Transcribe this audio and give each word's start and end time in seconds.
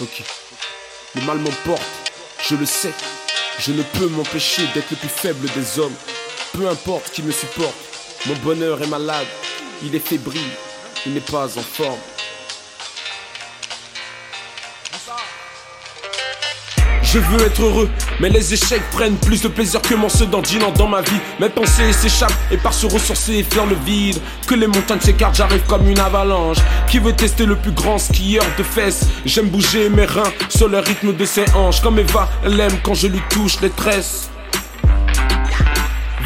Ok. 0.00 0.22
Le 1.14 1.22
mal 1.22 1.38
m'emporte, 1.38 2.12
je 2.46 2.54
le 2.54 2.66
sais. 2.66 2.92
Je 3.58 3.72
ne 3.72 3.82
peux 3.82 4.08
m'empêcher 4.08 4.62
d'être 4.74 4.90
le 4.90 4.96
plus 4.96 5.08
faible 5.08 5.48
des 5.54 5.78
hommes. 5.78 5.94
Peu 6.52 6.68
importe 6.68 7.10
qui 7.10 7.22
me 7.22 7.32
supporte, 7.32 7.74
mon 8.26 8.34
bonheur 8.36 8.82
est 8.82 8.88
malade. 8.88 9.26
Il 9.82 9.94
est 9.94 10.06
fébrile, 10.06 10.52
il 11.06 11.14
n'est 11.14 11.20
pas 11.20 11.46
en 11.56 11.62
forme. 11.62 11.98
Je 17.16 17.20
veux 17.22 17.46
être 17.46 17.62
heureux, 17.62 17.88
mais 18.20 18.28
les 18.28 18.52
échecs 18.52 18.82
prennent 18.92 19.16
plus 19.16 19.40
de 19.40 19.48
plaisir 19.48 19.80
que 19.80 19.94
mon 19.94 20.08
dandinant 20.30 20.70
dans 20.70 20.86
ma 20.86 21.00
vie. 21.00 21.18
Mes 21.40 21.48
pensées 21.48 21.90
s'échappent 21.94 22.36
et 22.50 22.58
par 22.58 22.74
se 22.74 22.84
ressourcer 22.84 23.36
et 23.36 23.42
faire 23.42 23.64
le 23.64 23.74
vide. 23.86 24.18
Que 24.46 24.54
les 24.54 24.66
montagnes 24.66 25.00
s'écartent, 25.00 25.36
j'arrive 25.36 25.62
comme 25.66 25.88
une 25.88 25.98
avalanche. 25.98 26.58
Qui 26.86 26.98
veut 26.98 27.14
tester 27.14 27.46
le 27.46 27.56
plus 27.56 27.70
grand 27.70 27.96
skieur 27.96 28.44
de 28.58 28.62
fesses? 28.62 29.06
J'aime 29.24 29.48
bouger 29.48 29.88
mes 29.88 30.04
reins 30.04 30.30
sur 30.50 30.68
le 30.68 30.78
rythme 30.78 31.16
de 31.16 31.24
ses 31.24 31.46
hanches. 31.54 31.80
Comme 31.80 31.98
Eva, 31.98 32.28
elle 32.44 32.60
aime 32.60 32.78
quand 32.82 32.92
je 32.92 33.06
lui 33.06 33.22
touche 33.30 33.62
les 33.62 33.70
tresses. 33.70 34.28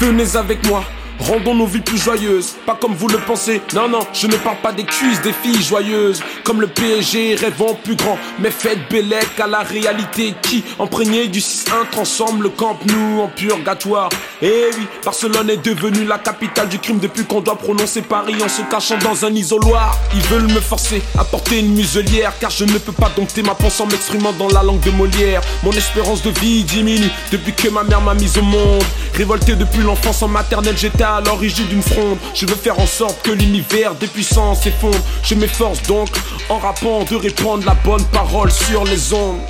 Venez 0.00 0.34
avec 0.34 0.66
moi, 0.66 0.82
Rendons 1.22 1.54
nos 1.54 1.66
vies 1.66 1.80
plus 1.80 2.02
joyeuses, 2.02 2.56
pas 2.66 2.74
comme 2.74 2.94
vous 2.94 3.06
le 3.06 3.18
pensez. 3.18 3.62
Non, 3.74 3.88
non, 3.88 4.00
je 4.12 4.26
ne 4.26 4.34
parle 4.34 4.56
pas 4.56 4.72
des 4.72 4.82
cuisses 4.82 5.20
des 5.22 5.32
filles 5.32 5.62
joyeuses. 5.62 6.20
Comme 6.44 6.60
le 6.60 6.66
PSG, 6.66 7.36
rêvant 7.36 7.74
plus 7.82 7.94
grand. 7.94 8.18
Mais 8.38 8.50
faites 8.50 8.78
Bélec 8.90 9.28
à 9.38 9.46
la 9.46 9.60
réalité 9.60 10.34
qui, 10.42 10.64
imprégné 10.80 11.28
du 11.28 11.40
6-1, 11.40 11.90
transforme 11.90 12.42
le 12.42 12.48
Camp 12.48 12.78
Nou 12.86 13.20
en 13.22 13.28
purgatoire. 13.28 14.08
Eh 14.40 14.70
oui, 14.76 14.86
Barcelone 15.04 15.50
est 15.50 15.64
devenue 15.64 16.04
la 16.04 16.18
capitale 16.18 16.68
du 16.68 16.78
crime 16.78 16.98
depuis 16.98 17.24
qu'on 17.24 17.40
doit 17.40 17.56
prononcer 17.56 18.02
Paris 18.02 18.36
en 18.42 18.48
se 18.48 18.62
cachant 18.62 18.98
dans 18.98 19.24
un 19.24 19.32
isoloir. 19.34 19.96
Ils 20.14 20.22
veulent 20.22 20.52
me 20.52 20.60
forcer 20.60 21.02
à 21.16 21.24
porter 21.24 21.60
une 21.60 21.74
muselière 21.74 22.32
car 22.40 22.50
je 22.50 22.64
ne 22.64 22.78
peux 22.78 22.92
pas 22.92 23.10
dompter 23.14 23.42
ma 23.42 23.54
pensée 23.54 23.82
en 23.82 23.86
m'exprimant 23.86 24.32
dans 24.32 24.48
la 24.48 24.62
langue 24.62 24.80
de 24.80 24.90
Molière. 24.90 25.42
Mon 25.62 25.72
espérance 25.72 26.22
de 26.22 26.30
vie 26.40 26.64
diminue 26.64 27.10
depuis 27.30 27.52
que 27.52 27.68
ma 27.68 27.84
mère 27.84 28.00
m'a 28.00 28.14
mise 28.14 28.36
au 28.38 28.42
monde. 28.42 28.82
Révolté 29.14 29.54
depuis 29.54 29.82
l'enfance 29.82 30.22
en 30.22 30.28
maternelle, 30.28 30.76
j'étais 30.76 31.04
à 31.04 31.20
l'origine 31.20 31.66
d'une 31.66 31.82
fronde. 31.82 32.18
Je 32.34 32.46
veux 32.46 32.56
faire 32.56 32.80
en 32.80 32.86
sorte 32.86 33.22
que 33.22 33.30
l'univers 33.30 33.94
des 33.94 34.06
puissances 34.06 34.62
s'effondre. 34.62 34.98
Je 35.22 35.34
m'efforce 35.34 35.82
donc, 35.82 36.08
en 36.48 36.58
rappant, 36.58 37.04
de 37.04 37.16
répandre 37.16 37.64
la 37.64 37.74
bonne 37.74 38.04
parole 38.06 38.50
sur 38.50 38.84
les 38.84 39.12
ondes. 39.12 39.40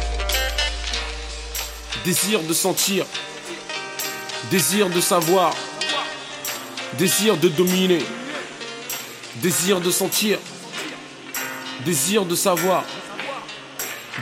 Désir 2.04 2.40
de 2.42 2.52
sentir, 2.52 3.04
désir 4.50 4.88
de 4.88 5.00
savoir, 5.00 5.52
désir 6.98 7.36
de 7.36 7.48
dominer, 7.48 8.02
désir 9.36 9.80
de 9.80 9.90
sentir, 9.90 10.38
désir 11.84 12.24
de 12.24 12.34
savoir, 12.34 12.84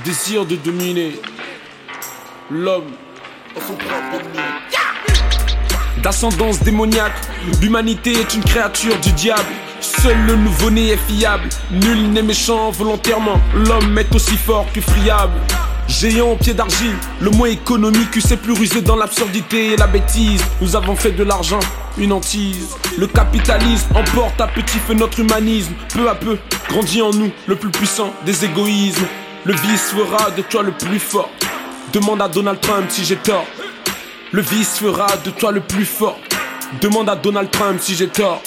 désir 0.05 0.45
de 0.45 0.57
dominer. 0.57 1.21
L'homme 2.51 2.93
d'ascendance 6.03 6.61
démoniaque. 6.61 7.13
L'humanité 7.61 8.13
est 8.13 8.35
une 8.35 8.45
créature 8.45 8.99
du 9.01 9.13
diable. 9.13 9.49
Seul 9.81 10.17
le 10.27 10.37
nouveau-né 10.37 10.91
est 10.91 10.97
fiable. 11.09 11.49
Nul 11.71 12.11
n'est 12.11 12.23
méchant 12.23 12.71
volontairement. 12.71 13.41
L'homme 13.55 13.99
est 13.99 14.15
aussi 14.15 14.37
fort 14.37 14.67
que 14.73 14.81
friable. 14.81 15.33
Géant 15.89 16.33
au 16.33 16.37
pied 16.37 16.55
d'argile, 16.55 16.95
le 17.21 17.31
moins 17.31 17.49
économique 17.49 18.21
c'est 18.21 18.37
plus 18.37 18.53
rusé 18.53 18.81
dans 18.81 18.97
l'absurdité 18.97 19.73
et 19.73 19.77
la 19.77 19.87
bêtise. 19.87 20.43
Nous 20.61 20.77
avons 20.77 20.95
fait 20.95 21.13
de 21.13 21.25
l'argent 21.25 21.59
une 21.99 22.13
hantise. 22.13 22.77
Le 22.97 23.07
capitalisme 23.07 23.89
emporte 23.95 24.41
à 24.41 24.47
petit 24.47 24.79
feu 24.79 24.95
notre 24.95 25.19
humanisme. 25.21 25.73
Peu 25.93 26.09
à 26.09 26.15
peu, 26.15 26.39
grandit 26.69 27.03
en 27.03 27.11
nous 27.11 27.31
le 27.47 27.57
plus 27.57 27.71
puissant 27.71 28.13
des 28.25 28.45
égoïsmes. 28.45 29.07
Le 29.45 29.55
vice 29.55 29.91
fera 29.91 30.31
de 30.31 30.43
toi 30.43 30.63
le 30.63 30.73
plus 30.73 31.01
fort. 31.01 31.31
Demande 31.93 32.23
à 32.23 32.29
Donald 32.29 32.61
Trump 32.61 32.87
si 32.89 33.05
j'ai 33.05 33.17
tort. 33.17 33.47
Le 34.31 34.43
vice 34.43 34.79
fera 34.79 35.09
de 35.25 35.31
toi 35.31 35.51
le 35.51 35.61
plus 35.61 35.87
fort. 35.87 36.19
Demande 36.81 37.09
à 37.09 37.17
Donald 37.17 37.51
Trump 37.51 37.79
si 37.81 37.97
j'ai 37.97 38.09
tort. 38.09 38.43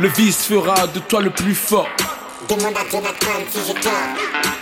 Le 0.00 0.06
vice 0.06 0.46
fera 0.46 0.86
de 0.86 1.00
toi 1.00 1.20
le 1.20 1.30
plus 1.30 1.56
fort. 1.56 1.88
Demande 2.48 2.76
à 2.76 2.84
Trump 2.84 3.46
si 3.50 3.58
j'ai 3.66 3.74
tort. 3.74 4.57